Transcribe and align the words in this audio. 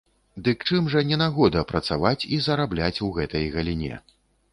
Дык 0.45 0.63
чым 0.69 0.87
жа 0.93 1.03
не 1.09 1.19
нагода 1.23 1.61
працаваць 1.71 2.27
і 2.37 2.39
зарабляць 2.47 3.03
у 3.09 3.11
гэтай 3.19 3.45
галіне? 3.57 4.01